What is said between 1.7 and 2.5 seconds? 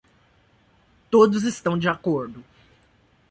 de acordo.